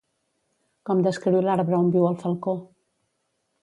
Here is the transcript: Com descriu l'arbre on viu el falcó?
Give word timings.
Com 0.89 1.03
descriu 1.09 1.39
l'arbre 1.49 1.81
on 1.83 1.95
viu 1.99 2.11
el 2.13 2.21
falcó? 2.27 2.61